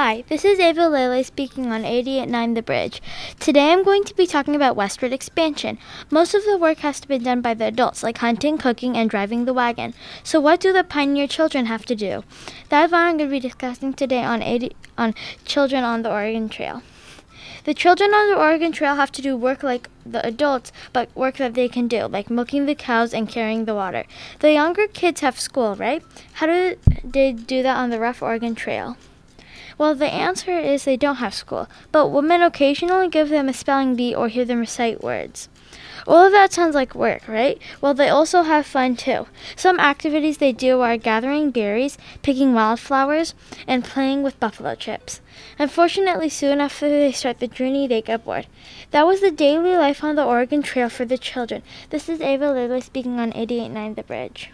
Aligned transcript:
Hi, 0.00 0.22
this 0.28 0.44
is 0.44 0.60
Ava 0.60 0.88
Lele 0.88 1.24
speaking 1.24 1.72
on 1.72 1.84
889 1.84 2.54
The 2.54 2.62
Bridge. 2.62 3.02
Today 3.40 3.72
I'm 3.72 3.82
going 3.82 4.04
to 4.04 4.14
be 4.14 4.28
talking 4.28 4.54
about 4.54 4.76
westward 4.76 5.12
expansion. 5.12 5.76
Most 6.08 6.34
of 6.34 6.44
the 6.44 6.56
work 6.56 6.78
has 6.86 7.00
to 7.00 7.08
be 7.08 7.18
done 7.18 7.40
by 7.40 7.54
the 7.54 7.64
adults, 7.64 8.04
like 8.04 8.18
hunting, 8.18 8.58
cooking, 8.58 8.96
and 8.96 9.10
driving 9.10 9.44
the 9.44 9.52
wagon. 9.52 9.94
So, 10.22 10.38
what 10.38 10.60
do 10.60 10.72
the 10.72 10.84
pioneer 10.84 11.26
children 11.26 11.66
have 11.66 11.84
to 11.86 11.96
do? 11.96 12.22
That's 12.68 12.92
what 12.92 12.98
I'm 12.98 13.16
going 13.16 13.28
to 13.28 13.32
be 13.32 13.40
discussing 13.40 13.92
today 13.92 14.22
on, 14.22 14.40
80, 14.40 14.76
on 14.96 15.16
Children 15.44 15.82
on 15.82 16.02
the 16.02 16.12
Oregon 16.12 16.48
Trail. 16.48 16.80
The 17.64 17.74
children 17.74 18.14
on 18.14 18.30
the 18.30 18.38
Oregon 18.38 18.70
Trail 18.70 18.94
have 18.94 19.10
to 19.10 19.20
do 19.20 19.36
work 19.36 19.64
like 19.64 19.90
the 20.06 20.24
adults, 20.24 20.70
but 20.92 21.08
work 21.16 21.38
that 21.38 21.54
they 21.54 21.68
can 21.68 21.88
do, 21.88 22.06
like 22.06 22.30
milking 22.30 22.66
the 22.66 22.76
cows 22.76 23.12
and 23.12 23.28
carrying 23.28 23.64
the 23.64 23.74
water. 23.74 24.04
The 24.38 24.52
younger 24.52 24.86
kids 24.86 25.22
have 25.22 25.40
school, 25.40 25.74
right? 25.74 26.04
How 26.34 26.46
do 26.46 26.76
they 27.02 27.32
do 27.32 27.64
that 27.64 27.76
on 27.76 27.90
the 27.90 27.98
rough 27.98 28.22
Oregon 28.22 28.54
Trail? 28.54 28.96
Well, 29.78 29.94
the 29.94 30.12
answer 30.12 30.58
is 30.58 30.84
they 30.84 30.96
don't 30.96 31.16
have 31.16 31.32
school, 31.32 31.68
but 31.92 32.08
women 32.08 32.42
occasionally 32.42 33.08
give 33.08 33.28
them 33.28 33.48
a 33.48 33.52
spelling 33.52 33.94
bee 33.94 34.12
or 34.12 34.26
hear 34.26 34.44
them 34.44 34.58
recite 34.58 35.04
words. 35.04 35.48
All 36.04 36.26
of 36.26 36.32
that 36.32 36.52
sounds 36.52 36.74
like 36.74 36.94
work, 36.94 37.28
right? 37.28 37.60
Well, 37.80 37.94
they 37.94 38.08
also 38.08 38.42
have 38.42 38.66
fun 38.66 38.96
too. 38.96 39.26
Some 39.54 39.78
activities 39.78 40.38
they 40.38 40.52
do 40.52 40.80
are 40.80 40.96
gathering 40.96 41.50
berries, 41.52 41.96
picking 42.22 42.54
wildflowers, 42.54 43.34
and 43.66 43.84
playing 43.84 44.24
with 44.24 44.40
buffalo 44.40 44.74
chips. 44.74 45.20
Unfortunately, 45.58 46.28
soon 46.28 46.60
after 46.60 46.88
they 46.88 47.12
start 47.12 47.38
the 47.38 47.46
journey, 47.46 47.86
they 47.86 48.02
get 48.02 48.24
bored. 48.24 48.46
That 48.90 49.06
was 49.06 49.20
the 49.20 49.30
daily 49.30 49.76
life 49.76 50.02
on 50.02 50.16
the 50.16 50.24
Oregon 50.24 50.62
Trail 50.62 50.88
for 50.88 51.04
the 51.04 51.18
children. 51.18 51.62
This 51.90 52.08
is 52.08 52.20
Ava 52.20 52.50
Lele 52.50 52.80
speaking 52.80 53.20
on 53.20 53.28
889 53.28 53.94
The 53.94 54.02
Bridge. 54.02 54.50